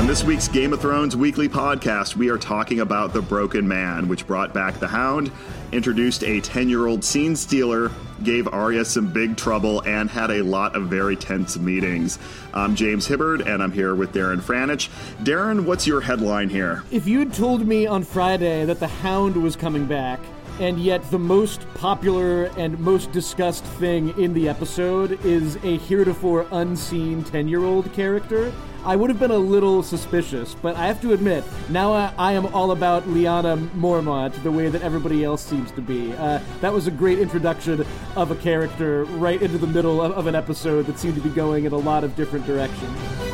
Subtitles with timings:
[0.00, 4.08] On this week's Game of Thrones weekly podcast, we are talking about The Broken Man,
[4.08, 5.30] which brought back the Hound,
[5.72, 7.90] introduced a 10 year old scene stealer,
[8.22, 12.18] gave Arya some big trouble, and had a lot of very tense meetings.
[12.54, 14.88] I'm James Hibbard, and I'm here with Darren Franich.
[15.22, 16.82] Darren, what's your headline here?
[16.90, 20.18] If you had told me on Friday that the Hound was coming back,
[20.60, 26.46] and yet the most popular and most discussed thing in the episode is a heretofore
[26.52, 28.52] unseen 10 year old character,
[28.84, 32.32] I would have been a little suspicious, but I have to admit, now I, I
[32.32, 36.12] am all about Lyanna Mormont the way that everybody else seems to be.
[36.14, 37.84] Uh, that was a great introduction
[38.14, 41.30] of a character right into the middle of, of an episode that seemed to be
[41.30, 43.29] going in a lot of different directions.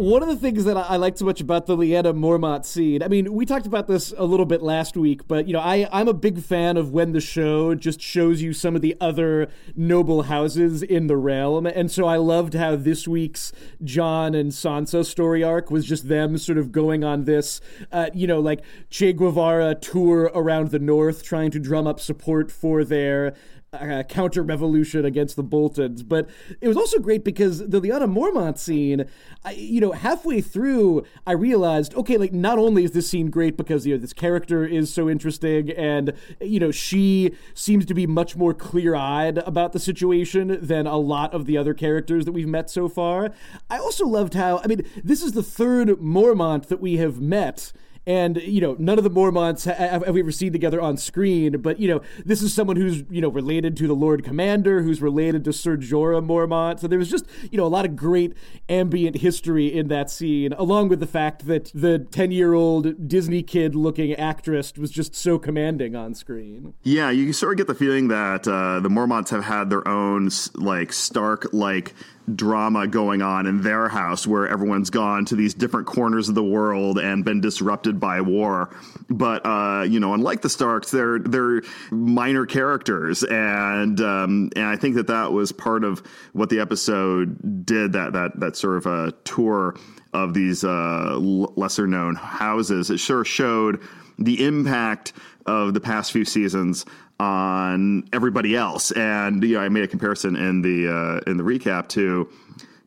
[0.00, 3.08] One of the things that I like so much about the Lyanna Mormont scene, I
[3.08, 6.08] mean, we talked about this a little bit last week, but you know, I I'm
[6.08, 10.22] a big fan of when the show just shows you some of the other noble
[10.22, 13.52] houses in the realm, and so I loved how this week's
[13.84, 17.60] Jon and Sansa story arc was just them sort of going on this,
[17.92, 22.50] uh, you know, like Che Guevara tour around the North, trying to drum up support
[22.50, 23.34] for their
[23.72, 26.02] uh, counter revolution against the Boltons.
[26.02, 26.28] But
[26.60, 29.04] it was also great because the Lyanna Mormont scene,
[29.44, 33.56] I, you know, halfway through, I realized, okay, like not only is this scene great
[33.56, 38.06] because you know this character is so interesting, and you know she seems to be
[38.06, 42.32] much more clear eyed about the situation than a lot of the other characters that
[42.32, 43.30] we've met so far.
[43.68, 47.72] I also loved how, I mean, this is the third Mormont that we have met
[48.06, 51.60] and you know none of the Mormonts have, have we ever seen together on screen.
[51.60, 55.02] But you know this is someone who's you know related to the Lord Commander, who's
[55.02, 56.80] related to Ser Jorah Mormont.
[56.80, 58.34] So there was just you know a lot of great
[58.68, 63.42] ambient history in that scene, along with the fact that the ten year old Disney
[63.42, 66.74] kid looking actress was just so commanding on screen.
[66.82, 70.30] Yeah, you sort of get the feeling that uh, the Mormonts have had their own
[70.54, 71.94] like Stark like
[72.36, 76.42] drama going on in their house where everyone's gone to these different corners of the
[76.42, 78.74] world and been disrupted by war.
[79.08, 84.76] But uh, you know, unlike the Starks, they're they're minor characters, and um, and I
[84.76, 86.02] think that that was part of
[86.32, 87.92] what the episode did.
[87.92, 89.76] That that that sort of a tour
[90.12, 92.90] of these uh, lesser known houses.
[92.90, 93.80] It sure showed
[94.18, 95.12] the impact
[95.46, 96.84] of the past few seasons
[97.18, 98.90] on everybody else.
[98.92, 102.28] And you know, I made a comparison in the uh, in the recap to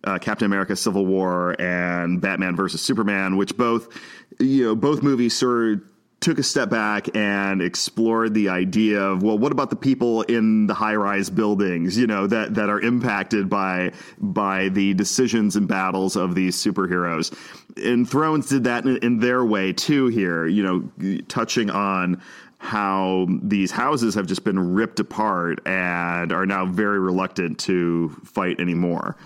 [0.04, 3.88] uh, Captain America: Civil War and Batman versus Superman, which both
[4.40, 5.82] you know both movies sort
[6.24, 10.68] took a step back and explored the idea of well what about the people in
[10.68, 16.16] the high-rise buildings you know that that are impacted by by the decisions and battles
[16.16, 17.38] of these superheroes
[17.78, 22.22] and thrones did that in, in their way too here you know touching on
[22.64, 28.58] how these houses have just been ripped apart and are now very reluctant to fight
[28.58, 29.18] anymore.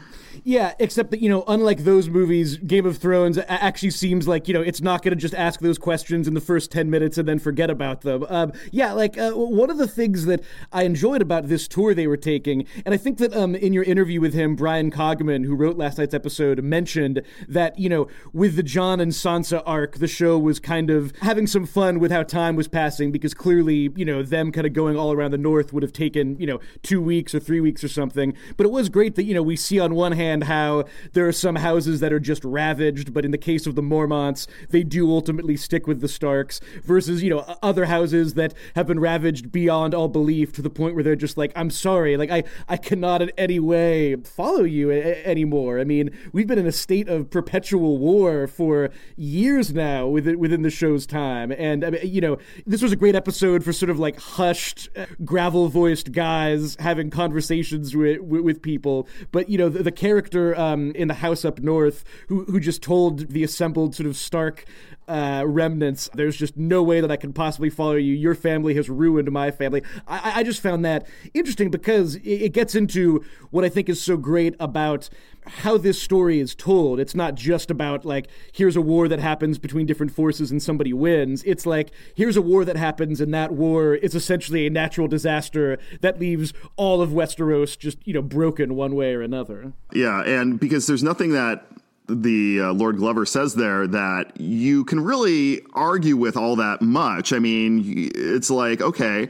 [0.44, 4.54] Yeah, except that, you know, unlike those movies, Game of Thrones actually seems like, you
[4.54, 7.28] know, it's not going to just ask those questions in the first 10 minutes and
[7.28, 8.26] then forget about them.
[8.30, 12.08] Um, yeah, like, uh, one of the things that I enjoyed about this tour they
[12.08, 15.56] were taking, and I think that um, in your interview with him, Bryan Cogman, who
[15.56, 20.08] wrote last night's episode, mentioned that, you know, with the Jon and Sansa arc, the
[20.08, 24.06] show was kind of having some fun with how time was passing because clearly, you
[24.06, 27.02] know, them kind of going all around the North would have taken, you know, two
[27.02, 28.34] weeks or three weeks or something.
[28.56, 31.28] But it was great that, you know, we see on one hand, understand how there
[31.28, 34.84] are some houses that are just ravaged, but in the case of the Mormonts, they
[34.84, 39.52] do ultimately stick with the Starks, versus, you know, other houses that have been ravaged
[39.52, 42.78] beyond all belief to the point where they're just like, I'm sorry, like, I, I
[42.78, 45.80] cannot in any way follow you a- anymore.
[45.80, 50.62] I mean, we've been in a state of perpetual war for years now within, within
[50.62, 51.52] the show's time.
[51.52, 54.90] And, I mean, you know, this was a great episode for sort of like hushed,
[54.96, 59.08] uh, gravel voiced guys having conversations with, with people.
[59.32, 62.60] But, you know, the, the character character um, in the house up north who who
[62.60, 64.66] just told the assembled sort of Stark
[65.08, 68.14] uh, remnants, there's just no way that I can possibly follow you.
[68.14, 69.84] Your family has ruined my family.
[70.08, 74.02] I, I just found that interesting because it, it gets into what I think is
[74.02, 75.10] so great about
[75.48, 77.00] how this story is told.
[77.00, 80.94] It's not just about like here's a war that happens between different forces and somebody
[80.94, 81.44] wins.
[81.44, 85.78] It's like here's a war that happens and that war is essentially a natural disaster
[86.02, 89.74] that leaves all of Westeros just, you know, broken one way or another.
[89.94, 91.66] Yeah, and because there's nothing that
[92.08, 97.34] the uh, Lord Glover says there that you can really argue with all that much.
[97.34, 99.30] I mean, it's like, okay,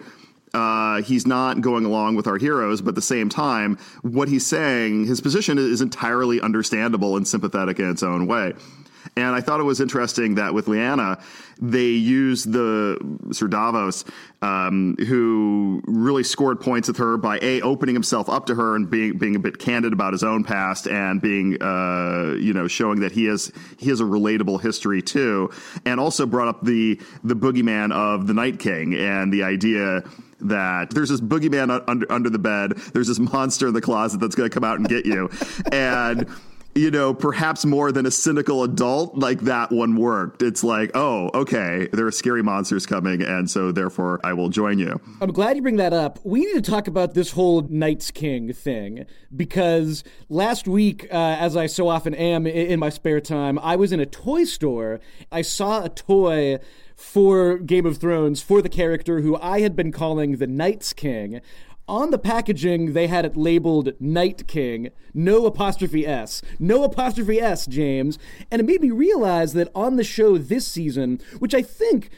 [0.54, 4.46] uh, he's not going along with our heroes, but at the same time, what he's
[4.46, 8.54] saying, his position is entirely understandable and sympathetic in its own way.
[9.18, 11.20] And I thought it was interesting that with Lyanna,
[11.60, 13.00] they used the
[13.32, 14.06] Sir Davos,
[14.44, 18.90] um, who really scored points with her by a opening himself up to her and
[18.90, 23.00] being being a bit candid about his own past and being uh, you know showing
[23.00, 25.50] that he has he has a relatable history too,
[25.84, 30.04] and also brought up the the boogeyman of the Night King and the idea
[30.42, 34.36] that there's this boogeyman under under the bed, there's this monster in the closet that's
[34.36, 35.28] going to come out and get you,
[35.72, 36.28] and
[36.78, 40.42] you know, perhaps more than a cynical adult, like that one worked.
[40.42, 44.78] It's like, oh, okay, there are scary monsters coming, and so therefore I will join
[44.78, 45.02] you.
[45.20, 46.20] I'm glad you bring that up.
[46.24, 51.58] We need to talk about this whole Night's King thing because last week, uh, as
[51.58, 55.00] I so often am in my spare time, I was in a toy store.
[55.32, 56.60] I saw a toy
[56.96, 61.42] for Game of Thrones for the character who I had been calling the Night's King.
[61.88, 66.42] On the packaging, they had it labeled Night King, no apostrophe S.
[66.60, 68.20] No apostrophe S, James.
[68.52, 72.10] And it made me realize that on the show this season, which I think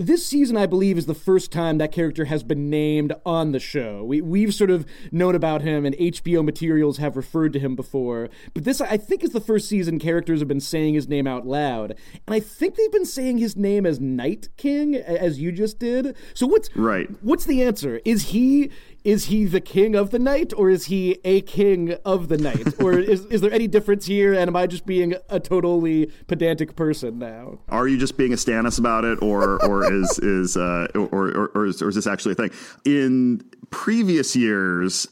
[0.00, 3.58] this season, I believe, is the first time that character has been named on the
[3.58, 4.04] show.
[4.04, 8.28] We, we've sort of known about him, and HBO materials have referred to him before.
[8.54, 11.48] But this, I think, is the first season characters have been saying his name out
[11.48, 11.96] loud.
[12.28, 16.16] And I think they've been saying his name as Night King, as you just did.
[16.32, 17.10] So what's right?
[17.20, 18.00] What's the answer?
[18.04, 18.70] Is he
[19.04, 22.80] is he the king of the night or is he a king of the night?
[22.80, 26.76] Or is, is there any difference here and am i just being a totally pedantic
[26.76, 27.58] person now?
[27.68, 31.46] Are you just being a Stannis about it or or is is uh or, or,
[31.54, 32.50] or, is, or is this actually a thing?
[32.84, 35.06] In previous years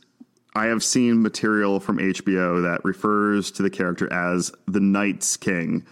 [0.55, 5.85] I have seen material from HBO that refers to the character as the Night's King.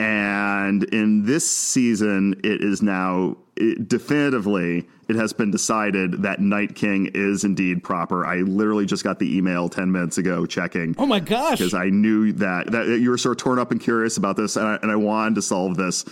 [0.00, 6.74] And in this season, it is now it, definitively it has been decided that Night
[6.74, 8.24] King is indeed proper.
[8.24, 10.94] I literally just got the email 10 minutes ago checking.
[10.98, 11.58] Oh my gosh.
[11.58, 14.56] Because I knew that, that you were sort of torn up and curious about this,
[14.56, 16.04] and I, and I wanted to solve this.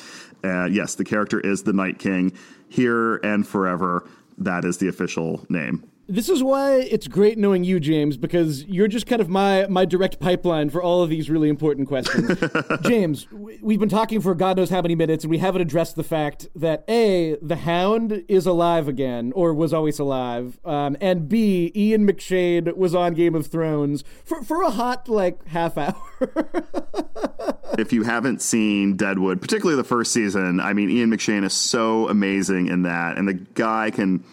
[0.45, 2.33] Uh, yes, the character is the Night King
[2.69, 4.09] here and forever.
[4.39, 5.85] That is the official name.
[6.09, 9.85] This is why it's great knowing you, James, because you're just kind of my my
[9.85, 12.39] direct pipeline for all of these really important questions.
[12.83, 16.03] James, we've been talking for God knows how many minutes, and we haven't addressed the
[16.03, 21.71] fact that a the Hound is alive again, or was always alive, um, and b
[21.77, 25.95] Ian McShane was on Game of Thrones for for a hot like half hour.
[27.79, 32.09] if you haven't seen Deadwood, particularly the first season, I mean, Ian McShane is so
[32.09, 34.25] amazing in that, and the guy can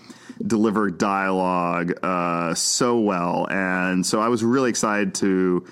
[0.45, 5.65] deliver dialogue uh, so well, and so I was really excited to.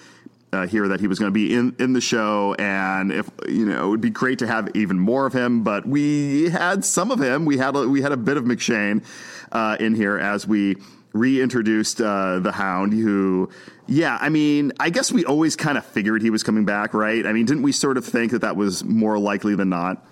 [0.53, 3.65] Uh, hear that he was going to be in, in the show, and if you
[3.65, 5.61] know, it would be great to have even more of him.
[5.61, 7.43] But we had some of him.
[7.43, 9.03] We had a, we had a bit of McShane
[9.51, 10.77] uh, in here as we
[11.13, 13.49] reintroduced uh, the Hound, who,
[13.87, 17.25] yeah, I mean, I guess we always kind of figured he was coming back, right?
[17.25, 20.05] I mean, didn't we sort of think that that was more likely than not?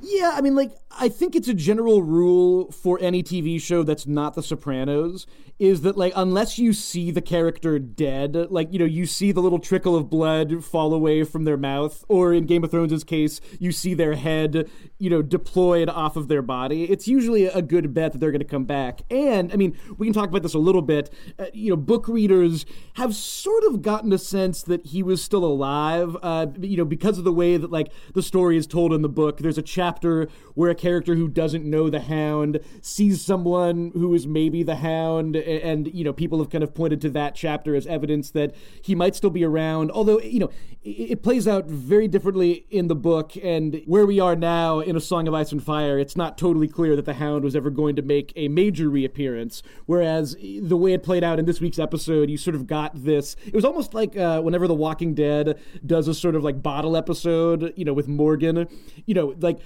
[0.00, 4.06] Yeah, I mean, like, I think it's a general rule for any TV show that's
[4.06, 5.26] not The Sopranos
[5.58, 9.40] is that like unless you see the character dead, like you know you see the
[9.40, 13.40] little trickle of blood fall away from their mouth, or in Game of Thrones' case,
[13.58, 16.84] you see their head, you know, deployed off of their body.
[16.84, 19.00] It's usually a good bet that they're going to come back.
[19.10, 21.12] And I mean, we can talk about this a little bit.
[21.38, 22.64] Uh, you know, book readers
[22.94, 26.16] have sort of gotten a sense that he was still alive.
[26.22, 29.08] Uh, you know, because of the way that like the story is told in the
[29.08, 29.38] book.
[29.38, 34.26] There's a chapter where a character who doesn't know the Hound sees someone who is
[34.26, 37.86] maybe the Hound and you know people have kind of pointed to that chapter as
[37.86, 39.90] evidence that he might still be around.
[39.90, 40.50] Although you know
[40.82, 44.96] it, it plays out very differently in the book, and where we are now in
[44.96, 47.70] A Song of Ice and Fire, it's not totally clear that the Hound was ever
[47.70, 49.62] going to make a major reappearance.
[49.86, 53.36] Whereas the way it played out in this week's episode, you sort of got this.
[53.46, 56.96] It was almost like uh, whenever The Walking Dead does a sort of like bottle
[56.96, 58.66] episode, you know, with Morgan,
[59.06, 59.58] you know, like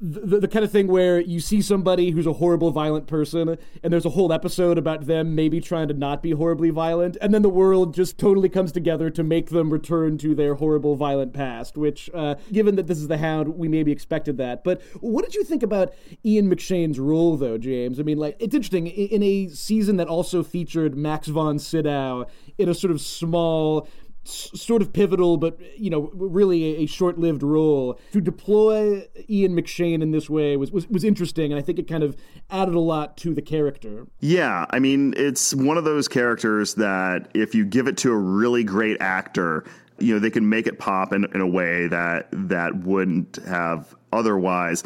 [0.00, 3.92] the, the kind of thing where you see somebody who's a horrible, violent person, and
[3.92, 7.42] there's a whole episode about them maybe trying to not be horribly violent, and then
[7.42, 11.76] the world just totally comes together to make them return to their horrible, violent past.
[11.76, 14.62] Which, uh, given that this is the Hound, we maybe expected that.
[14.62, 15.92] But what did you think about
[16.24, 17.98] Ian McShane's role, though, James?
[17.98, 22.26] I mean, like, it's interesting in a season that also featured Max von Sydow
[22.56, 23.88] in a sort of small
[24.28, 27.98] sort of pivotal, but you know, really a, short-lived role.
[28.12, 31.88] To deploy Ian McShane in this way was, was was interesting, and I think it
[31.88, 32.16] kind of
[32.50, 34.06] added a lot to the character.
[34.20, 38.16] Yeah, I mean, it's one of those characters that if you give it to a
[38.16, 39.64] really great actor,
[39.98, 43.94] you know, they can make it pop in, in a way that that wouldn't have
[44.12, 44.84] otherwise.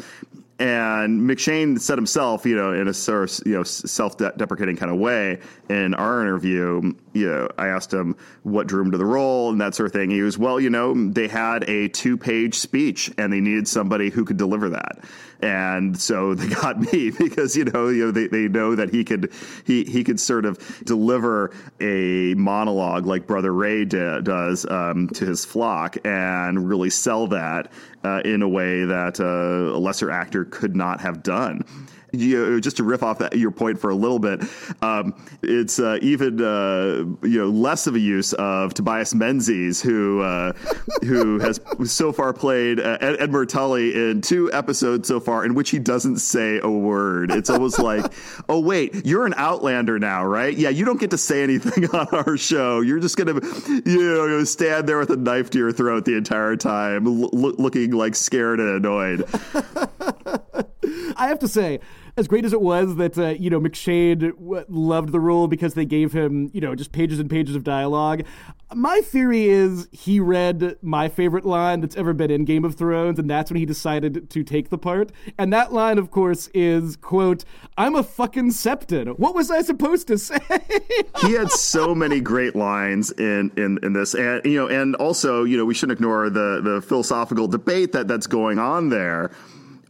[0.59, 4.99] And McShane said himself, you know, in a sort of, you know self-deprecating kind of
[4.99, 9.49] way in our interview, you know, I asked him what drew him to the role
[9.49, 10.11] and that sort of thing.
[10.11, 14.25] He was, well, you know, they had a two-page speech and they needed somebody who
[14.25, 15.03] could deliver that
[15.43, 19.03] and so they got me because you know you know they, they know that he
[19.03, 19.31] could
[19.65, 25.25] he he could sort of deliver a monologue like Brother Ray d- does um, to
[25.25, 27.71] his flock and really sell that
[28.03, 31.65] uh, in a way that uh, a lesser actor could not have done
[32.13, 34.41] you know, just to riff off that your point for a little bit,
[34.81, 40.21] um, it's uh, even uh, you know less of a use of Tobias Menzies, who
[40.21, 40.53] uh,
[41.01, 45.55] who has so far played uh, Ed, Edmure Tully in two episodes so far, in
[45.55, 47.31] which he doesn't say a word.
[47.31, 48.05] It's almost like,
[48.49, 50.55] oh wait, you're an Outlander now, right?
[50.55, 52.81] Yeah, you don't get to say anything on our show.
[52.81, 53.39] You're just gonna
[53.85, 58.15] you know stand there with a knife to your throat the entire time, looking like
[58.15, 59.27] scared and annoyed.
[61.17, 61.79] I have to say,
[62.15, 65.73] as great as it was that uh, you know McShane w- loved the role because
[65.73, 68.23] they gave him you know just pages and pages of dialogue.
[68.73, 73.19] My theory is he read my favorite line that's ever been in Game of Thrones,
[73.19, 75.11] and that's when he decided to take the part.
[75.37, 77.45] And that line, of course, is quote,
[77.77, 80.39] "I'm a fucking septon." What was I supposed to say?
[81.21, 85.43] he had so many great lines in, in in this, and you know, and also
[85.43, 89.31] you know we shouldn't ignore the the philosophical debate that that's going on there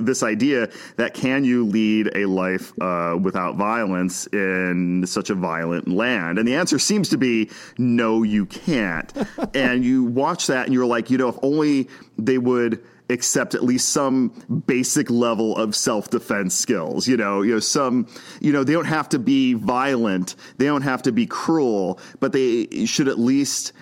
[0.06, 5.88] this idea that can you lead a life uh, without violence in such a violent
[5.88, 6.38] land?
[6.38, 9.12] And the answer seems to be no, you can't.
[9.54, 13.64] and you watch that and you're like, you know, if only they would accept at
[13.64, 14.30] least some
[14.66, 18.08] basic level of self-defense skills you know you know some
[18.40, 22.32] you know they don't have to be violent they don't have to be cruel but
[22.32, 23.74] they should at least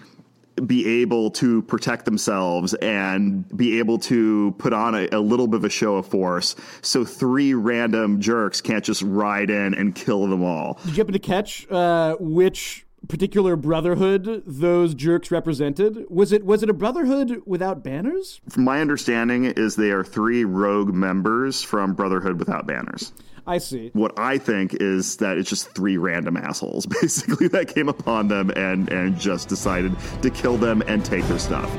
[0.65, 5.57] be able to protect themselves and be able to put on a, a, little bit
[5.57, 10.27] of a show of force so three random jerks can't just ride in and kill
[10.27, 10.79] them all.
[10.85, 16.05] Did you happen to catch uh, which particular brotherhood those jerks represented?
[16.09, 18.41] Was it was it a brotherhood without banners?
[18.49, 23.11] From my understanding is they are three rogue members from Brotherhood Without Banners.
[23.47, 23.89] I see.
[23.93, 28.51] What I think is that it's just three random assholes basically that came upon them
[28.51, 31.69] and and just decided to kill them and take their stuff.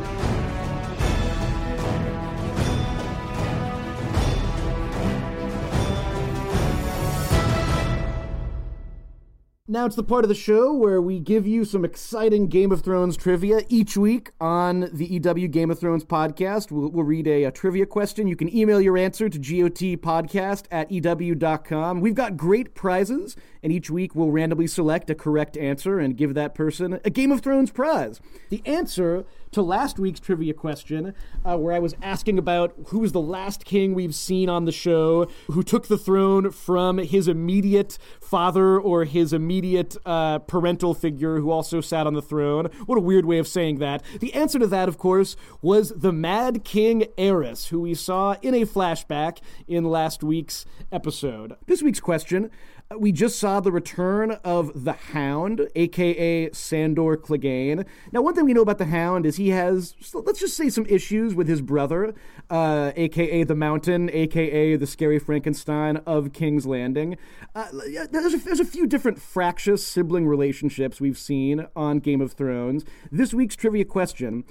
[9.73, 12.83] Now it's the part of the show where we give you some exciting Game of
[12.83, 16.71] Thrones trivia each week on the EW Game of Thrones podcast.
[16.71, 18.27] We'll, we'll read a, a, trivia question.
[18.27, 22.03] You can email your answer to gotpodcast at ew.com.
[22.03, 26.35] We've got great prizes, and each week we'll randomly select a correct answer and give
[26.35, 28.21] that person a Game of Thrones prize.
[28.51, 31.15] The answer to last week's trivia question,
[31.45, 34.73] uh, where I was asking about who was the last king we've seen on the
[34.73, 41.39] show who took the throne from his immediate father or his immediate uh, parental figure
[41.39, 42.67] who also sat on the throne.
[42.87, 44.03] What a weird way of saying that.
[44.21, 48.55] The answer to that, of course, was the Mad King Aerys, who we saw in
[48.55, 49.39] a flashback
[49.69, 51.57] in last week's episode.
[51.67, 52.51] This week's question
[52.99, 57.87] we just saw the return of the Hound, aka Sandor Clegane.
[58.13, 60.87] Now, one thing we know about the Hound is he has, let's just say, some
[60.87, 62.15] issues with his brother,
[62.51, 67.17] uh, aka the Mountain, aka the Scary Frankenstein of King's Landing.
[67.55, 67.69] Uh,
[68.11, 72.85] there's, a, there's a few different fractious sibling relationships we've seen on Game of Thrones.
[73.11, 74.45] This week's trivia question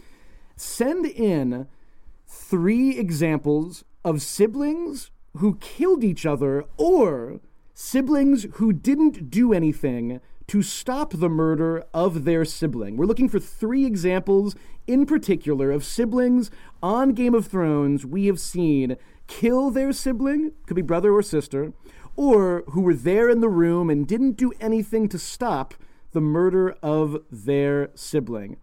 [0.56, 1.68] send in
[2.28, 7.40] three examples of siblings who killed each other or
[7.74, 12.98] siblings who didn't do anything to stop the murder of their sibling.
[12.98, 16.52] We're looking for three examples in particular of siblings
[16.84, 18.98] on Game of Thrones we have seen
[19.28, 21.72] kill their sibling, could be brother or sister,
[22.18, 25.74] or who were there in the room and didn't do anything to stop
[26.12, 28.58] the murder of their sibling.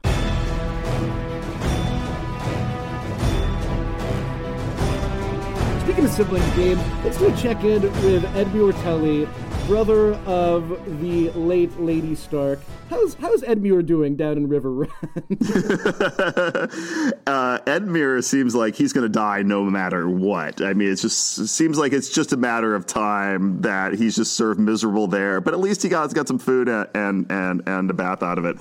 [5.98, 9.28] Speaking of siblings, Gabe, let's do a check in with Edmure Tully,
[9.66, 10.68] brother of
[11.00, 12.60] the late Lady Stark.
[12.88, 14.92] How's how's Edmure doing down in Riverrun?
[17.26, 20.62] uh, Edmure seems like he's going to die no matter what.
[20.62, 24.14] I mean, it just it seems like it's just a matter of time that he's
[24.14, 25.40] just of miserable there.
[25.40, 28.44] But at least he got got some food and and and a bath out of
[28.44, 28.56] it.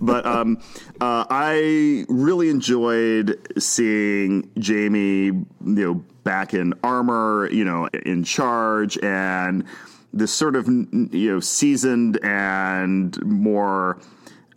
[0.00, 0.58] But um,
[1.00, 8.98] uh, I really enjoyed seeing Jaime, you know back in armor, you know, in charge,
[9.02, 9.64] and
[10.12, 13.98] this sort of you know seasoned and more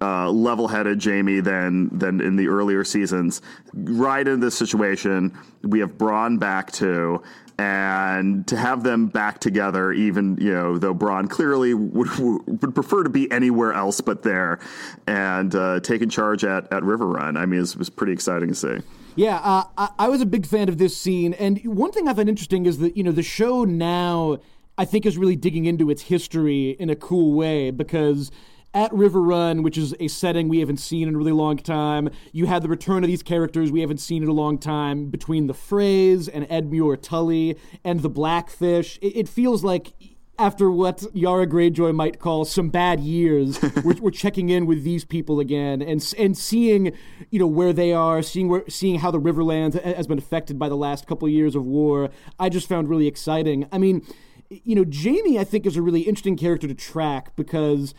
[0.02, 3.42] uh, level-headed Jaime than than in the earlier seasons.
[3.74, 7.24] Right in this situation, we have Bronn back to
[7.60, 13.04] and to have them back together, even you know, though Bronn clearly would, would prefer
[13.04, 14.60] to be anywhere else but there,
[15.08, 17.38] and uh, taking charge at at Riverrun.
[17.38, 18.78] I mean, it was pretty exciting to see.
[19.16, 22.14] Yeah, uh, I, I was a big fan of this scene, and one thing I
[22.14, 24.40] find interesting is that you know the show now
[24.78, 28.32] I think is really digging into its history in a cool way because
[28.74, 32.10] at Riverrun, which is a setting we haven't seen in a really long time.
[32.32, 35.48] You had the return of these characters we haven't seen in a long time between
[35.48, 38.98] the Freys and Edmure Tully and the Blackfish.
[39.02, 39.94] It, it feels like
[40.40, 45.06] after what Yara Greyjoy might call some bad years, we're, we're, checking in with these
[45.06, 46.92] people again and and seeing,
[47.30, 50.70] you know, where they are, seeing where seeing how the Riverlands has been affected by
[50.70, 52.10] the last couple of years of war.
[52.40, 53.68] I just found really exciting.
[53.72, 54.06] I mean,
[54.50, 57.94] you know, Jaime I think is a really interesting character to track because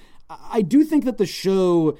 [0.50, 1.96] I do think that the show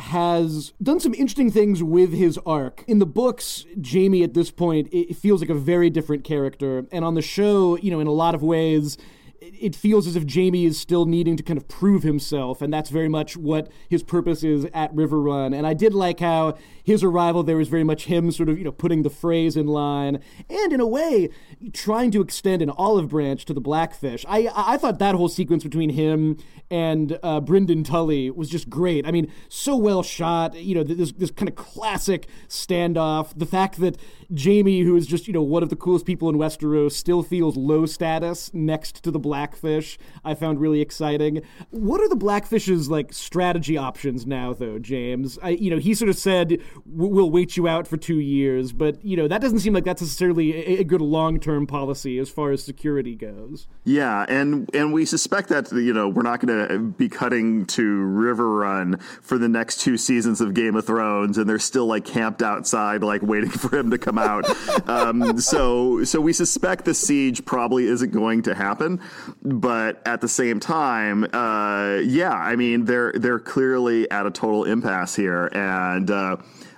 [0.00, 2.84] has done some interesting things with his arc.
[2.88, 7.04] In the books, Jaime at this point it feels like a very different character, and
[7.04, 8.98] on the show, you know, in a lot of ways
[9.40, 12.90] it feels as if Jaime is still needing to kind of prove himself, and that's
[12.90, 15.54] very much what his purpose is at Riverrun.
[15.54, 18.64] And I did like how his arrival there was very much him sort of, you
[18.64, 21.30] know, putting the Freys in line, and in a way,
[21.72, 24.24] trying to extend an olive branch to the Blackfish.
[24.28, 26.36] I I thought that whole sequence between him
[26.70, 29.06] and uh, Brynden Tully was just great.
[29.06, 30.54] I mean, so well shot.
[30.54, 33.32] You know, this this kind of classic standoff.
[33.36, 33.98] The fact that
[34.36, 37.56] Jaime, who is just you know one of the coolest people in Westeros, still feels
[37.56, 39.98] low status next to the Blackfish.
[40.24, 41.42] I found really exciting.
[41.70, 45.38] What are the Blackfish's like strategy options now, though, James?
[45.42, 49.04] I, you know, he sort of said we'll wait you out for two years, but
[49.04, 52.50] you know that doesn't seem like that's necessarily a, good long term policy as far
[52.50, 53.66] as security goes.
[53.84, 57.82] Yeah, and and we suspect that you know we're not going to be cutting to
[57.82, 62.42] Riverrun for the next two seasons of Game of Thrones, and they're still like camped
[62.42, 64.44] outside, like waiting for him to come out.
[64.88, 69.00] um, so so we suspect the siege probably isn't going to happen,
[69.42, 74.64] but at the same time, uh, yeah, I mean they're they're clearly at a total
[74.64, 76.10] impasse here, and.
[76.10, 76.36] Uh,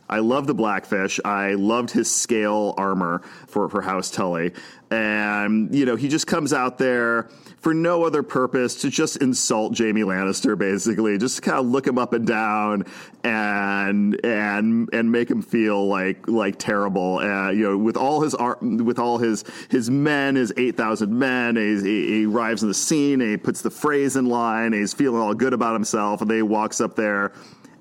[0.08, 1.20] I love the Blackfish.
[1.24, 4.52] I loved his scale armor for, for House Tully.
[4.90, 9.76] And, you know, he just comes out there for no other purpose to just insult
[9.76, 11.18] Jaime Lannister, basically.
[11.18, 12.84] Just to kind of look him up and down
[13.24, 17.18] and and and make him feel like like terrible.
[17.18, 21.18] Uh, you know, with all his art, with all his his men, his eight thousand
[21.18, 24.72] men, he, he arrives in the scene he puts the Freys in line.
[24.72, 27.32] he's feeling all good about himself, and then he walks up there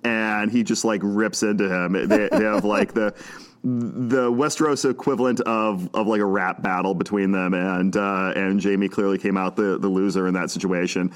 [0.06, 1.94] and he just like rips into him.
[1.94, 3.13] They, they have like the
[3.63, 8.88] the Westeros equivalent of of like a rap battle between them, and uh, and Jaime
[8.88, 11.12] clearly came out the the loser in that situation.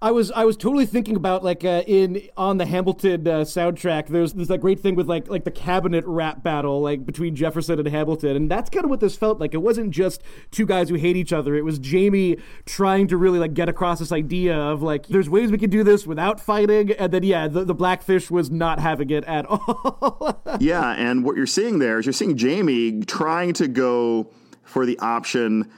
[0.00, 4.06] I was I was totally thinking about like uh, in on the Hamilton uh, soundtrack.
[4.06, 7.80] There's there's that great thing with like like the cabinet rap battle like between Jefferson
[7.80, 9.54] and Hamilton, and that's kind of what this felt like.
[9.54, 11.56] It wasn't just two guys who hate each other.
[11.56, 15.50] It was Jaime trying to really like get across this idea of like there's ways
[15.50, 19.10] we can do this without fighting, and then yeah, the, the Blackfish was not having
[19.10, 20.40] it at all.
[20.60, 24.30] yeah, and what you're seeing there is you're seeing Jaime trying to go
[24.62, 25.68] for the option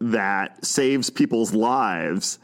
[0.00, 2.38] that saves people's lives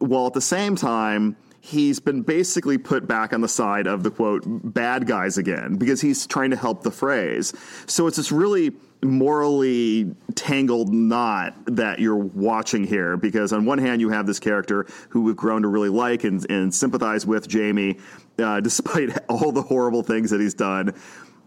[0.00, 4.10] while at the same time he's been basically put back on the side of the
[4.10, 7.54] quote bad guys again because he's trying to help the Freys.
[7.88, 14.00] So it's this really morally tangled knot that you're watching here because on one hand
[14.00, 17.98] you have this character who we've grown to really like and, and sympathize with Jaime
[18.38, 20.94] uh, despite all the horrible things that he's done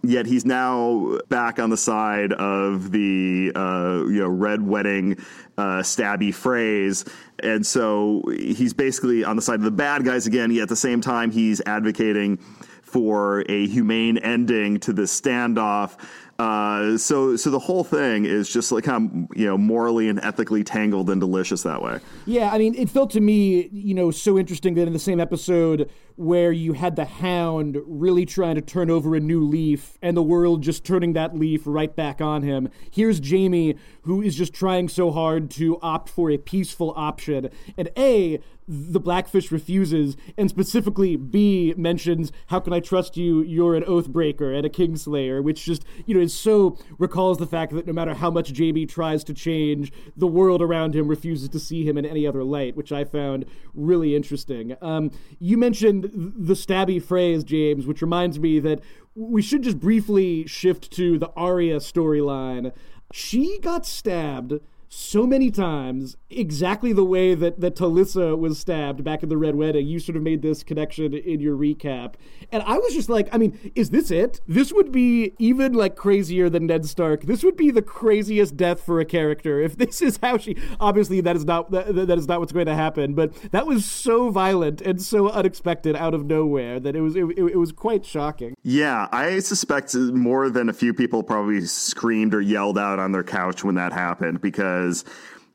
[0.04, 5.18] yet he's now back on the side of the uh, you know red wedding
[5.58, 7.08] uh, stabby Freys
[7.42, 10.76] and so he's basically on the side of the bad guys again yet at the
[10.76, 12.38] same time he's advocating
[12.82, 15.98] for a humane ending to this standoff
[16.40, 20.64] uh, so so the whole thing is just like of you know morally and ethically
[20.64, 22.00] tangled and delicious that way.
[22.26, 25.20] Yeah, I mean, it felt to me you know so interesting that in the same
[25.20, 30.16] episode where you had the Hound really trying to turn over a new leaf and
[30.16, 32.70] the world just turning that leaf right back on him.
[32.92, 37.90] Here's Jaime who is just trying so hard to opt for a peaceful option, and
[37.98, 43.42] a the Blackfish refuses, and specifically B mentions, "How can I trust you?
[43.42, 47.46] You're an oath breaker and a kingslayer," which just you know is so recalls the
[47.46, 51.50] fact that no matter how much Jaime tries to change, the world around him refuses
[51.50, 54.76] to see him in any other light, which I found really interesting.
[54.82, 58.82] Um, you mentioned the stabby Freys, James, which reminds me that
[59.16, 62.74] we should just briefly shift to the Arya storyline.
[63.12, 64.60] She got stabbed
[64.96, 69.56] so many times exactly the way that, that Talisa was stabbed back in the Red
[69.56, 69.88] Wedding.
[69.88, 72.14] You sort of made this connection in your recap.
[72.52, 74.40] And I was just like, I mean, is this it?
[74.48, 77.24] This would be even like crazier than Ned Stark.
[77.24, 79.60] This would be the craziest death for a character.
[79.60, 82.68] If this is how she obviously that is not that, that is not what's going
[82.68, 87.02] to happen, but that was so violent and so unexpected out of nowhere that it
[87.02, 88.54] was it, it, it was quite shocking.
[88.62, 93.24] Yeah, I suspect more than a few people probably screamed or yelled out on their
[93.24, 94.83] couch when that happened because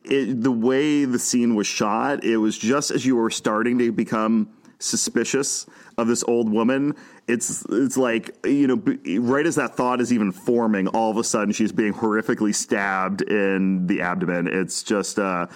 [0.05, 3.93] it, the way the scene was shot, it was just as you were starting to
[3.93, 6.95] become suspicious of this old woman.
[7.27, 11.25] It's it's like you know, right as that thought is even forming, all of a
[11.25, 14.47] sudden she's being horrifically stabbed in the abdomen.
[14.49, 15.19] It's just.
[15.19, 15.47] Uh,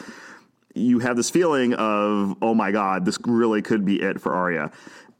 [0.74, 4.72] you have this feeling of, oh my God, this really could be it for Arya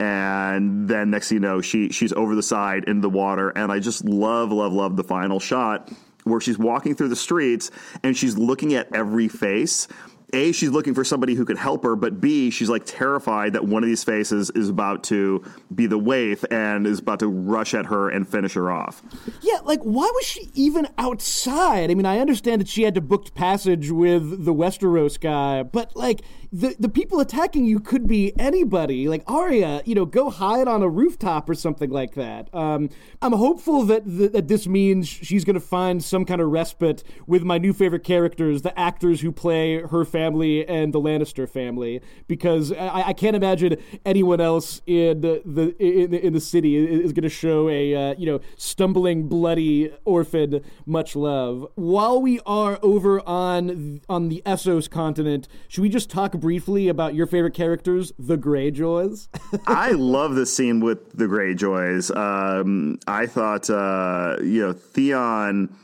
[0.02, 3.70] and then next thing you know, she she's over the side in the water, and
[3.70, 5.90] I just love, love, love the final shot
[6.24, 7.70] where she's walking through the streets
[8.02, 9.88] and she's looking at every face.
[10.34, 13.66] A, she's looking for somebody who could help her, but B, she's like terrified that
[13.66, 17.74] one of these faces is about to be the waif and is about to rush
[17.74, 19.02] at her and finish her off.
[19.42, 21.90] Yeah, like why was she even outside?
[21.90, 25.94] I mean, I understand that she had to book passage with the Westeros guy, but
[25.94, 29.08] like the the people attacking you could be anybody.
[29.08, 32.52] Like Arya, you know, go hide on a rooftop or something like that.
[32.54, 32.88] Um,
[33.20, 37.04] I'm hopeful that th- that this means she's going to find some kind of respite
[37.26, 42.00] with my new favorite characters, the actors who play her family and the Lannister family,
[42.28, 47.12] because I, I can't imagine anyone else in the, the in, in the city is
[47.12, 51.66] going to show a uh, you know stumbling, bloody orphan much love.
[51.76, 56.32] While we are over on on the Essos continent, should we just talk?
[56.42, 59.28] briefly about your favorite characters, the Greyjoys?
[59.66, 62.14] I love the scene with the Greyjoys.
[62.14, 65.74] Um, I thought, uh, you know, Theon.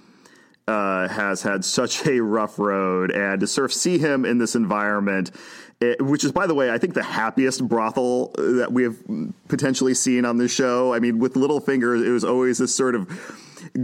[0.69, 4.55] Uh, has had such a rough road, and to sort of see him in this
[4.55, 5.31] environment,
[5.81, 8.97] it, which is, by the way, I think the happiest brothel that we have
[9.49, 10.93] potentially seen on this show.
[10.93, 13.09] I mean, with Littlefinger, it was always this sort of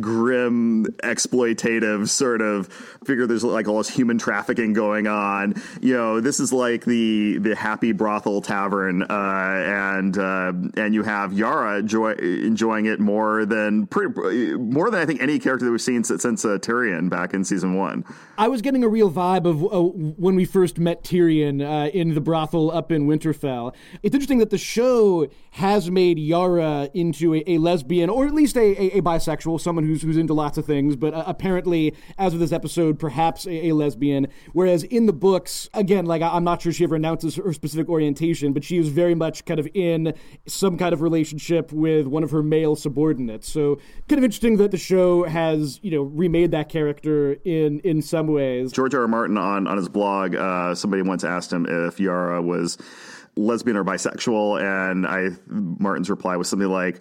[0.00, 2.68] grim exploitative sort of
[3.04, 3.26] figure.
[3.26, 5.54] There's like all this human trafficking going on.
[5.80, 11.02] You know this is like the the happy brothel tavern uh, and uh, and you
[11.02, 15.70] have Yara enjoy, enjoying it more than pretty, more than I think any character that
[15.70, 18.04] we've seen since, since uh, Tyrion back in season one.
[18.36, 22.14] I was getting a real vibe of uh, when we first met Tyrion uh, in
[22.14, 23.74] the brothel up in Winterfell.
[24.02, 28.56] It's interesting that the show has made Yara into a, a lesbian or at least
[28.56, 32.34] a, a, a bisexual someone who's who's into lots of things, but uh, apparently, as
[32.34, 34.28] of this episode, perhaps a, a, lesbian.
[34.52, 37.88] Whereas in the books, again, like I, am not sure she ever announces her specific
[37.88, 40.14] orientation, but she is very much kind of in
[40.46, 43.50] some kind of relationship with one of her male subordinates.
[43.50, 48.02] So kind of interesting that the show has you know remade that character in in
[48.02, 48.72] some ways.
[48.72, 49.02] George R.
[49.02, 49.08] R.
[49.08, 52.78] Martin on on his blog, uh, somebody once asked him if Yara was
[53.36, 57.00] lesbian or bisexual, and I Martin's reply was something like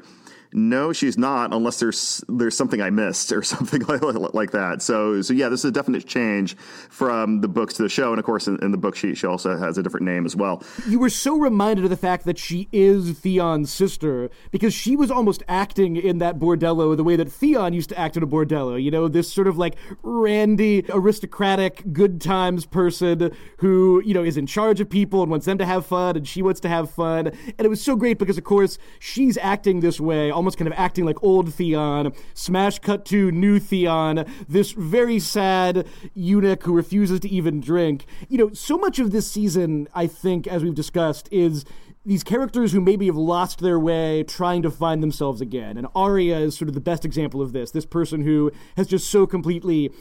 [0.54, 4.02] no, she's not, unless there's there's something I missed or something like,
[4.34, 4.82] like that.
[4.82, 6.56] So so yeah, this is a definite change
[6.90, 9.28] from the books to the show, and of course, in, in, the book she she
[9.28, 10.64] also has a different name as well.
[10.88, 15.10] You were so reminded of the fact that she is Theon's sister because she was
[15.10, 18.82] almost acting in that bordello the way that Theon used to act in a bordello.
[18.82, 24.38] You know, this sort of like randy, aristocratic, good times person who you know is
[24.38, 26.90] in charge of people and wants them to have fun, and she wants to have
[26.92, 27.28] fun.
[27.28, 30.74] And it was so great because, of course, she's acting this way almost kind of
[30.78, 32.12] acting like old Theon.
[32.34, 38.06] Smash cut to new Theon, this very sad eunuch who refuses to even drink.
[38.28, 41.64] You know, so much of this season, I think, as we've discussed, is
[42.06, 45.78] these characters who maybe have lost their way trying to find themselves again.
[45.78, 47.72] And Arya is sort of the best example of this.
[47.72, 49.92] This person who has just so completely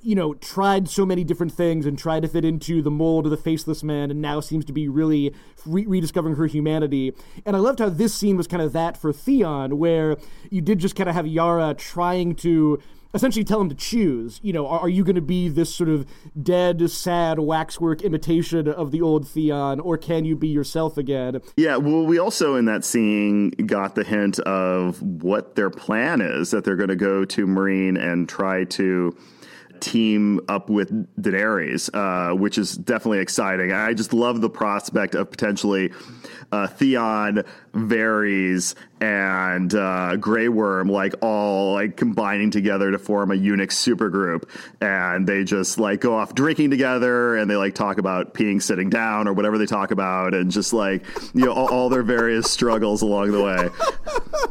[0.00, 3.30] you know, tried so many different things and tried to fit into the mold of
[3.30, 5.34] the faceless man and now seems to be really
[5.66, 7.12] re- rediscovering her humanity.
[7.44, 10.16] And I loved how this scene was kind of that for Theon, where
[10.50, 12.80] you did just kind of have Yara trying to
[13.14, 14.40] essentially tell him to choose.
[14.42, 16.06] You know, are, are you going to be this sort of
[16.40, 21.40] dead, sad waxwork imitation of the old Theon, or can you be yourself again?
[21.56, 26.50] Yeah, well, we also in that scene got the hint of what their plan is
[26.50, 29.16] that they're going to go to Meereen and try to
[29.80, 33.72] team up with Daenerys, uh, which is definitely exciting.
[33.72, 35.92] I just love the prospect of potentially
[36.52, 43.34] uh, Theon, Varys, and uh, Grey Worm like all like combining together to form a
[43.34, 44.48] eunuch supergroup,
[44.80, 48.90] and they just like go off drinking together, and they like talk about peeing sitting
[48.90, 51.04] down or whatever they talk about, and just like
[51.34, 53.68] you know all, all their various struggles along the way.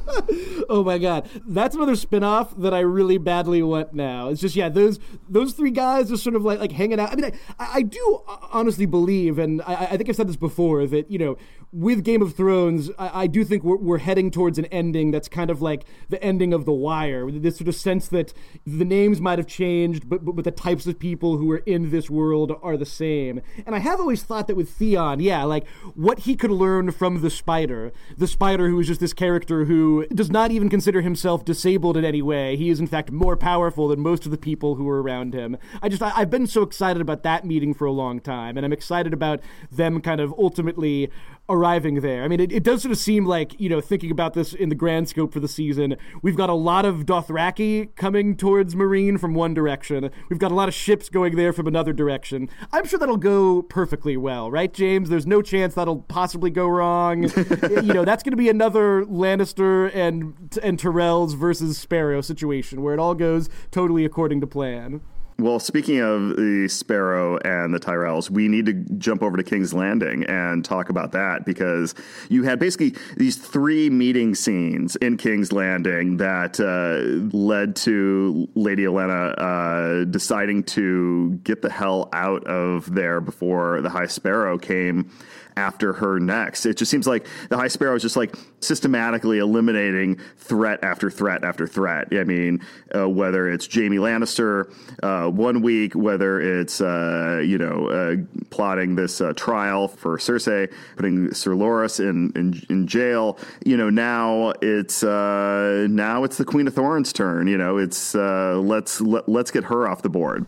[0.69, 4.29] Oh my god, that's another spinoff that I really badly want now.
[4.29, 7.11] It's just yeah, those those three guys are sort of like like hanging out.
[7.11, 10.85] I mean, I, I do honestly believe, and I, I think I've said this before,
[10.87, 11.37] that you know,
[11.73, 15.27] with Game of Thrones, I, I do think we're, we're heading towards an ending that's
[15.27, 17.29] kind of like the ending of The Wire.
[17.31, 18.33] This sort of sense that
[18.65, 21.89] the names might have changed, but, but but the types of people who are in
[21.89, 23.41] this world are the same.
[23.65, 27.21] And I have always thought that with Theon, yeah, like what he could learn from
[27.21, 31.45] the Spider, the Spider who is just this character who does not even consider himself
[31.45, 32.55] disabled in any way.
[32.55, 35.57] He is in fact more powerful than most of the people who are around him.
[35.81, 38.65] I just I, have been so excited about that meeting for a long time, and
[38.65, 39.39] I'm excited about
[39.71, 41.09] them kind of ultimately
[41.49, 42.23] arriving there.
[42.23, 44.69] I mean, it, it does sort of seem like you know thinking about this in
[44.69, 49.19] the grand scope for the season, we've got a lot of Dothraki coming towards Meereen
[49.19, 50.09] from one direction.
[50.29, 52.49] We've got a lot of ships going there from another direction.
[52.71, 55.09] I'm sure that'll go perfectly well, right, James?
[55.09, 57.23] There's no chance that'll possibly go wrong.
[57.69, 62.93] you know, that's going to be another Lannister and and Tyrells versus Sparrow situation where
[62.93, 65.01] it all goes totally according to plan.
[65.39, 69.73] Well, speaking of the Sparrow and the Tyrells, we need to jump over to King's
[69.73, 71.95] Landing and talk about that because
[72.29, 78.83] you had basically these three meeting scenes in King's Landing that uh, led to Lady
[78.83, 85.11] Olenna uh, deciding to get the hell out of there before the High Sparrow came
[85.57, 86.65] after her next.
[86.65, 91.43] It just seems like the High Sparrow is just like systematically eliminating threat after threat
[91.43, 92.07] after threat.
[92.11, 92.61] I mean,
[92.95, 98.15] uh, whether it's Jaime Lannister uh, one week, whether it's uh, you know uh,
[98.49, 103.37] plotting this uh, trial for Cersei, putting Sir Loras in, in, in jail.
[103.65, 107.47] You know, now it's uh, now it's the Queen of Thorns' turn.
[107.47, 110.47] You know, it's let's let, let's get her off the board.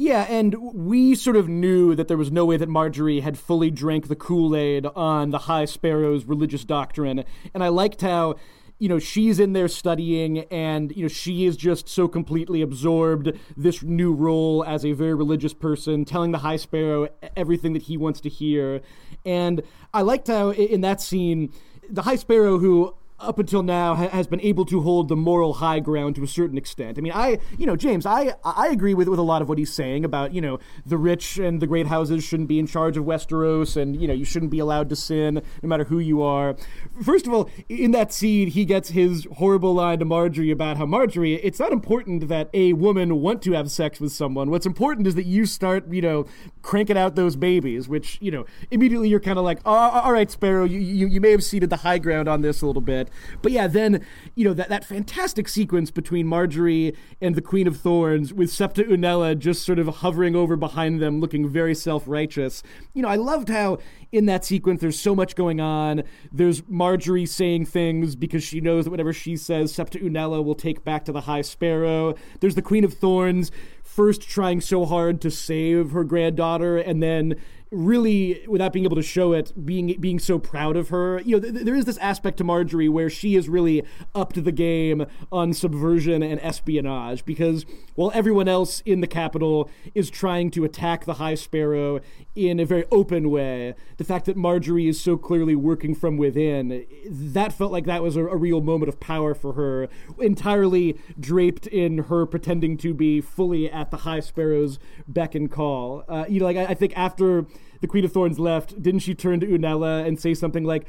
[0.00, 3.70] Yeah, and we sort of knew that there was no way that Margaery had fully
[3.70, 7.22] drank the Kool Aid on the High Sparrow's religious doctrine.
[7.52, 8.36] And I liked how
[8.78, 13.38] you know she's in there studying and you know she is just so completely absorbed
[13.58, 17.98] this new role as a very religious person telling the high sparrow everything that he
[17.98, 18.80] wants to hear
[19.26, 21.52] and i liked how in that scene
[21.90, 25.54] the high sparrow who up until now ha- has been able to hold the moral
[25.54, 26.98] high ground to a certain extent.
[26.98, 29.58] I mean, I, you know, James, I, I agree with with a lot of what
[29.58, 32.96] he's saying about, you know, the rich and the great houses shouldn't be in charge
[32.96, 36.22] of Westeros, and you know, you shouldn't be allowed to sin no matter who you
[36.22, 36.56] are.
[37.02, 40.86] First of all, in that scene, he gets his horrible line to Margaery about how
[40.86, 44.50] Margaery, it's not important that a woman want to have sex with someone.
[44.50, 46.26] What's important is that you start, you know,
[46.62, 50.30] cranking out those babies, which, you know, immediately you're kind of like, oh, all right,
[50.30, 53.09] Sparrow, you, you, you may have ceded the high ground on this a little bit.
[53.42, 57.76] But yeah, then you know that that fantastic sequence between Margaery and the Queen of
[57.76, 62.62] Thorns with Septa Unella just sort of hovering over behind them, looking very self righteous.
[62.94, 63.78] You know, I loved how
[64.12, 66.02] in that sequence there's so much going on.
[66.32, 70.84] There's Margaery saying things because she knows that whatever she says, Septa Unella will take
[70.84, 72.14] back to the High Sparrow.
[72.40, 73.50] There's the Queen of Thorns
[73.82, 77.34] first trying so hard to save her granddaughter and then
[77.70, 81.20] really without being able to show it being being so proud of her.
[81.20, 84.40] You know th- there is this aspect to margaery where she is really up to
[84.40, 90.50] the game on subversion and espionage because while everyone else in the capital is trying
[90.52, 92.00] to attack the high sparrow
[92.34, 96.86] in a very open way the fact that margaery is so clearly working from within
[97.08, 101.66] that felt like that was a, a real moment of power for her entirely draped
[101.68, 106.04] in her pretending to be fully at the high sparrow's beck and call.
[106.08, 107.46] Uh, you know like I, I think after
[107.80, 110.86] the Queen of Thorns left, didn't she turn to Unella and say something like,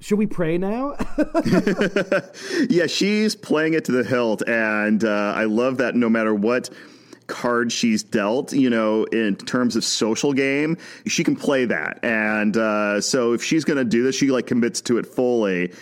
[0.00, 0.96] should we pray now?
[2.68, 5.94] yeah, she's playing it to the hilt, and uh, I love that.
[5.94, 6.68] No matter what
[7.26, 10.76] card she's dealt, you know, in terms of social game,
[11.06, 12.00] she can play that.
[12.02, 15.72] And uh, so if she's going to do this, she like commits to it fully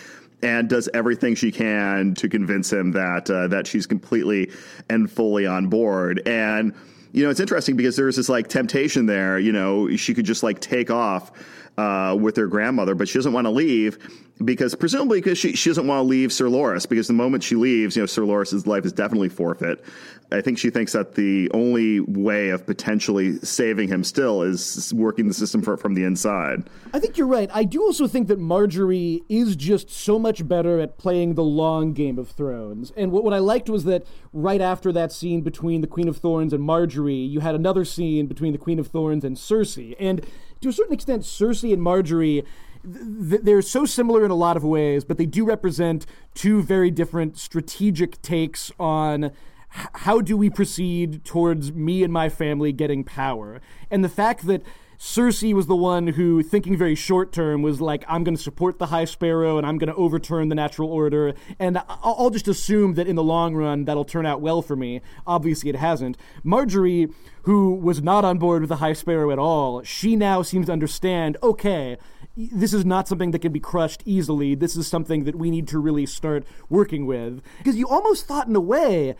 [0.41, 4.51] and does everything she can to convince him that uh, that she's completely
[4.89, 6.21] and fully on board.
[6.25, 6.73] And
[7.13, 9.37] you know, it's interesting because there's this like temptation there.
[9.37, 11.31] You know, she could just like take off
[11.77, 13.97] uh, with her grandmother, but she doesn't want to leave
[14.43, 17.55] because presumably because she, she doesn't want to leave Sir Loras because the moment she
[17.55, 19.83] leaves, you know, Sir Loras's life is definitely forfeit.
[20.31, 25.27] I think she thinks that the only way of potentially saving him still is working
[25.27, 26.67] the system for, from the inside.
[26.91, 27.49] I think you're right.
[27.53, 31.93] I do also think that Margaery is just so much better at playing the long
[31.93, 32.91] game of Thrones.
[32.97, 36.17] And what, what I liked was that right after that scene between the Queen of
[36.17, 39.95] Thorns and Margaery, you had another scene between the Queen of Thorns and Cersei.
[39.99, 40.25] And
[40.63, 42.43] to a certain extent, Cersei and Margaery
[42.83, 47.37] they're so similar in a lot of ways, but they do represent two very different
[47.37, 49.31] strategic takes on
[49.69, 53.61] how do we proceed towards me and my family getting power.
[53.89, 54.61] And the fact that
[55.03, 58.79] Cersei was the one who, thinking very short term, was like, I'm going to support
[58.79, 61.33] the High Sparrow and I'm going to overturn the natural order.
[61.59, 65.01] And I'll just assume that in the long run, that'll turn out well for me.
[65.27, 66.15] Obviously, it hasn't.
[66.45, 70.67] Margaery, who was not on board with the High Sparrow at all, she now seems
[70.67, 71.97] to understand okay,
[72.37, 74.55] this is not something that can be crushed easily.
[74.55, 77.41] This is something that we need to really start working with.
[77.57, 79.15] Because you almost thought, in a way,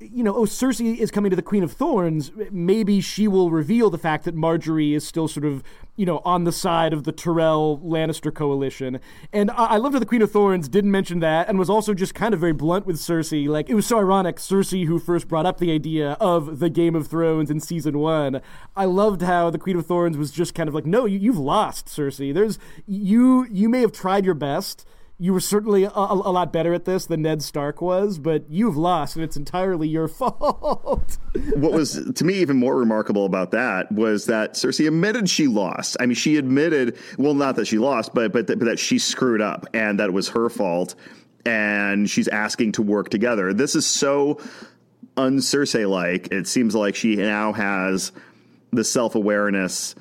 [0.00, 2.30] you know, oh, Cersei is coming to the Queen of Thorns.
[2.52, 5.64] Maybe she will reveal the fact that Margaery is still sort of,
[5.96, 9.00] you know, on the side of the Tyrell Lannister coalition.
[9.32, 11.94] And I, I loved how the Queen of Thorns didn't mention that and was also
[11.94, 13.48] just kind of very blunt with Cersei.
[13.48, 14.36] Like, it was so ironic.
[14.36, 18.40] Cersei, who first brought up the idea of the Game of Thrones in season one,
[18.76, 21.38] I loved how the Queen of Thorns was just kind of like, no, you, you've
[21.38, 22.32] lost, Cersei.
[22.32, 24.86] There's, you, you may have tried your best
[25.20, 28.76] you were certainly a, a, lot better at this than Ned Stark was, but you've
[28.76, 31.18] lost, and it's entirely your fault.
[31.56, 35.96] what was to me even more remarkable about that was that Cersei admitted she lost.
[35.98, 39.40] I mean, she admitted, well, not that she lost, but but, but that she screwed
[39.40, 40.94] up and that it was her fault,
[41.44, 43.52] and she's asking to work together.
[43.52, 44.40] This is so
[45.16, 46.28] un Cersei like.
[46.30, 48.12] It seems like she now has
[48.72, 49.96] the self awareness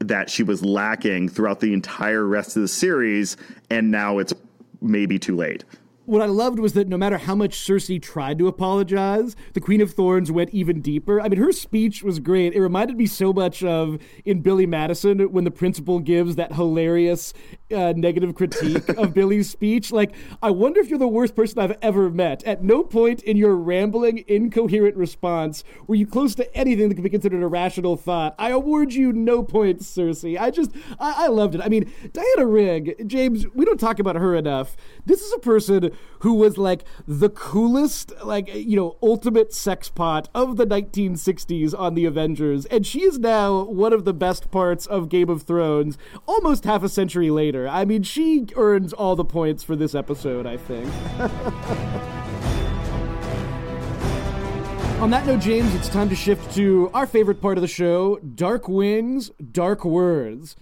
[0.00, 3.38] that she was lacking throughout the entire rest of the series,
[3.70, 4.34] and now it's
[4.80, 5.64] maybe too late
[6.10, 9.80] what I loved was that no matter how much Cersei tried to apologize, the Queen
[9.80, 11.20] of Thorns went even deeper.
[11.20, 12.52] I mean, her speech was great.
[12.52, 17.32] It reminded me so much of in Billy Madison when the principal gives that hilarious
[17.72, 19.92] uh, negative critique of Billy's speech.
[19.92, 22.42] Like, I wonder if you're the worst person I've ever met.
[22.44, 27.04] At no point in your rambling, incoherent response were you close to anything that could
[27.04, 28.34] be considered a rational thought.
[28.38, 30.38] I award you no points, Cersei.
[30.38, 31.60] I just, I, I loved it.
[31.60, 34.76] I mean, Diana Rigg, James, we don't talk about her enough.
[35.06, 40.28] This is a person who was like the coolest, like, you know, ultimate sex pot
[40.34, 42.66] of the 1960s on the Avengers.
[42.66, 46.82] And she is now one of the best parts of Game of Thrones almost half
[46.82, 47.59] a century later.
[47.68, 50.90] I mean, she earns all the points for this episode, I think.
[55.00, 58.18] On that note, James, it's time to shift to our favorite part of the show
[58.18, 60.56] Dark Wings, Dark Words.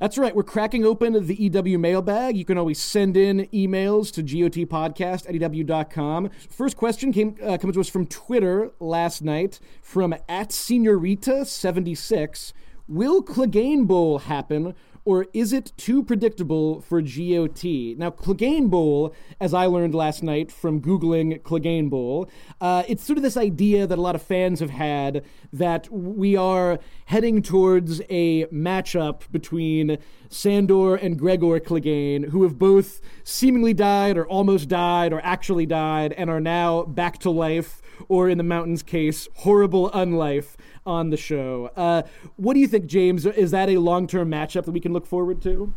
[0.00, 0.34] That's right.
[0.34, 2.34] We're cracking open the EW mailbag.
[2.34, 6.30] You can always send in emails to gotpodcast at EW.com.
[6.48, 12.54] First question came uh, comes to us from Twitter last night from at Senorita76.
[12.88, 17.64] Will Clegane Bowl happen or is it too predictable for GOT?
[17.96, 22.28] Now, Clegane Bowl, as I learned last night from Googling Clegane Bowl,
[22.60, 26.36] uh, it's sort of this idea that a lot of fans have had that we
[26.36, 26.78] are
[27.10, 34.24] heading towards a matchup between Sandor and Gregor Clegane, who have both seemingly died or
[34.28, 38.84] almost died or actually died and are now back to life, or in the Mountain's
[38.84, 40.54] case, horrible unlife
[40.86, 41.72] on the show.
[41.74, 42.02] Uh,
[42.36, 43.26] what do you think, James?
[43.26, 45.74] Is that a long term matchup that we can look forward to?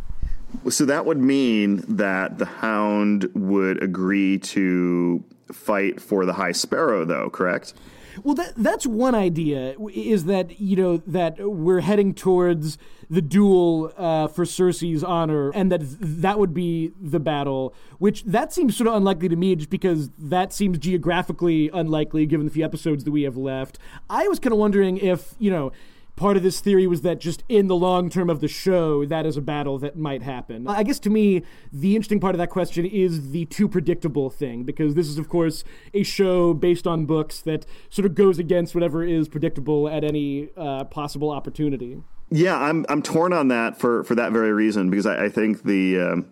[0.70, 7.06] So that would mean that the Hound would agree to fight for the High Sparrow,
[7.06, 7.74] though, correct?
[8.22, 9.76] Well, that, that's one idea.
[9.94, 12.78] Is that you know that we're heading towards
[13.10, 17.74] the duel uh, for Cersei's honor, and that that would be the battle.
[17.98, 22.46] Which that seems sort of unlikely to me, just because that seems geographically unlikely given
[22.46, 23.80] the few episodes that we have left.
[24.10, 25.72] I was kind of wondering if you know
[26.16, 29.26] part of this theory was that just in the long term of the show, that
[29.26, 30.68] is a battle that might happen.
[30.68, 34.64] I guess to me, the interesting part of that question is the too predictable thing,
[34.64, 38.76] because this is, of course, a show based on books that sort of goes against
[38.76, 42.02] whatever is predictable at any uh, possible opportunity.
[42.30, 45.64] Yeah, I'm I'm torn on that for for that very reason because I, I think
[45.64, 46.00] the.
[46.00, 46.32] Um,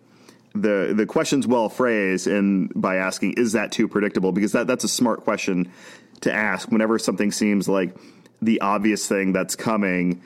[0.54, 4.84] the the question's well phrased and by asking is that too predictable because that that's
[4.84, 5.72] a smart question
[6.20, 7.96] to ask whenever something seems like
[8.42, 10.22] the obvious thing that's coming,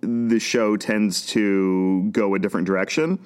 [0.00, 3.18] the show tends to go a different direction.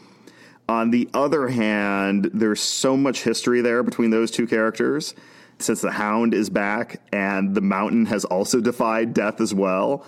[0.68, 5.14] On the other hand, there's so much history there between those two characters.
[5.58, 10.04] Since the Hound is back and the Mountain has also defied death as well,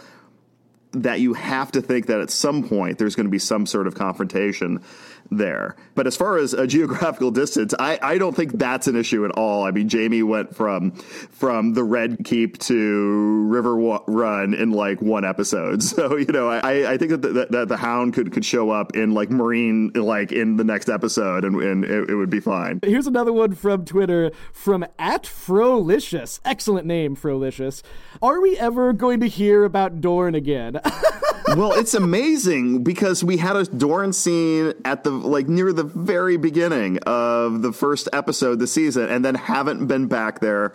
[0.92, 3.87] that you have to think that at some point there's going to be some sort
[3.87, 4.83] of confrontation
[5.31, 5.77] there.
[5.94, 9.33] But as far as a geographical distance, I, I don't think that's an issue at
[9.33, 9.64] all.
[9.64, 15.83] I mean, Jaime went from from the Red Keep to Riverrun in like one episode.
[15.98, 18.94] So you know, I, I think that the, that, the Hound could could show up
[18.94, 22.81] in like Meereen like in the next episode, and, and it, it would be fine.
[22.85, 26.40] Here's another one from Twitter from at Frolicious.
[26.44, 27.83] Excellent name, Frolicious.
[28.22, 30.77] Are we ever going to hear about Dorne again?
[31.56, 36.36] well, it's amazing because we had a Dorne scene at the like near the very
[36.36, 40.74] beginning of the first episode this season, and then haven't been back there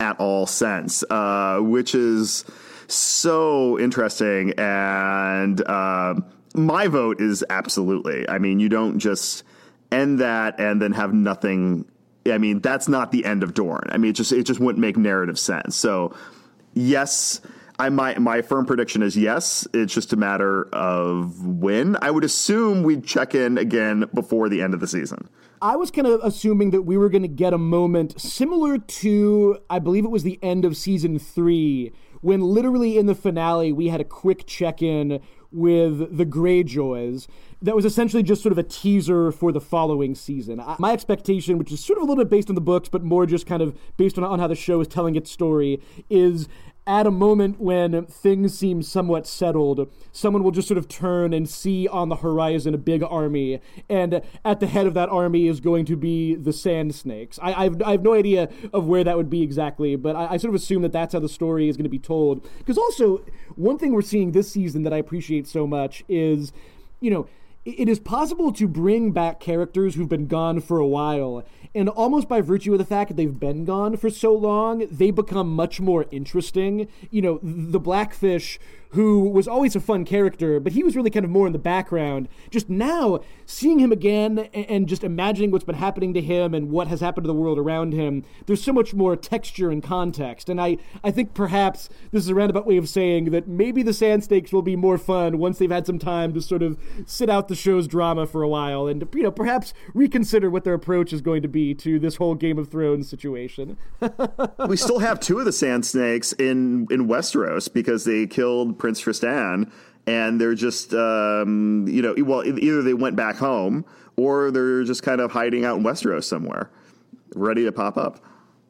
[0.00, 2.44] at all since, uh, which is
[2.86, 4.52] so interesting.
[4.56, 6.14] And uh,
[6.54, 8.28] my vote is absolutely.
[8.28, 9.44] I mean, you don't just
[9.90, 11.84] end that and then have nothing.
[12.26, 13.88] I mean, that's not the end of Dorne.
[13.90, 15.76] I mean, it just it just wouldn't make narrative sense.
[15.76, 16.14] So,
[16.74, 17.40] yes,
[17.78, 19.66] I my my firm prediction is yes.
[19.72, 21.96] It's just a matter of when.
[22.02, 25.28] I would assume we'd check in again before the end of the season.
[25.60, 29.58] I was kind of assuming that we were going to get a moment similar to,
[29.68, 33.88] I believe it was the end of season three, when literally in the finale we
[33.88, 35.20] had a quick check in
[35.50, 37.26] with the Greyjoys
[37.62, 40.62] that was essentially just sort of a teaser for the following season.
[40.78, 43.26] My expectation, which is sort of a little bit based on the books, but more
[43.26, 46.48] just kind of based on, on how the show is telling its story, is
[46.88, 51.46] at a moment when things seem somewhat settled, someone will just sort of turn and
[51.46, 53.60] see on the horizon a big army,
[53.90, 57.38] and at the head of that army is going to be the Sand Snakes.
[57.42, 60.36] I, I've, I have no idea of where that would be exactly, but I, I
[60.38, 62.48] sort of assume that that's how the story is going to be told.
[62.56, 63.22] Because also,
[63.54, 66.52] one thing we're seeing this season that I appreciate so much is,
[67.00, 67.28] you know,
[67.66, 71.44] it is possible to bring back characters who've been gone for a while
[71.74, 75.10] and almost by virtue of the fact that they've been gone for so long, they
[75.10, 76.88] become much more interesting.
[77.10, 78.58] You know, the Blackfish
[78.90, 81.58] who was always a fun character, but he was really kind of more in the
[81.58, 82.28] background.
[82.50, 86.88] Just now, seeing him again and just imagining what's been happening to him and what
[86.88, 90.48] has happened to the world around him, there's so much more texture and context.
[90.48, 93.92] And I, I think perhaps this is a roundabout way of saying that maybe the
[93.92, 97.28] Sand Snakes will be more fun once they've had some time to sort of sit
[97.28, 101.12] out the show's drama for a while and, you know, perhaps reconsider what their approach
[101.12, 103.76] is going to be to this whole Game of Thrones situation.
[104.66, 109.00] we still have two of the Sand Snakes in, in Westeros because they killed Prince
[109.02, 109.70] Trystane,
[110.06, 113.84] and they're just um, you know well either they went back home
[114.16, 116.70] or they're just kind of hiding out in Westeros somewhere,
[117.34, 118.20] ready to pop up.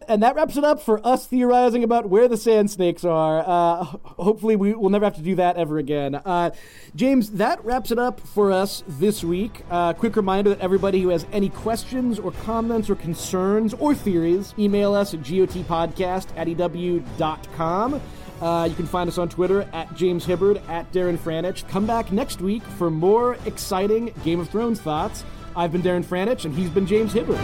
[0.09, 3.45] And that wraps it up for us theorizing about where the sand snakes are.
[3.47, 6.15] Uh, hopefully, we will never have to do that ever again.
[6.15, 6.51] Uh,
[6.97, 9.65] James, that wraps it up for us this week.
[9.71, 14.55] Uh, quick reminder that everybody who has any questions or comments or concerns or theories,
[14.59, 18.01] email us at gotpodcast at ew.com.
[18.41, 21.69] Uh, you can find us on Twitter at James Hibbard, at Darren Franich.
[21.69, 25.25] Come back next week for more exciting Game of Thrones thoughts.
[25.57, 27.41] I've been Darren Franich, and he's been James Hibbard.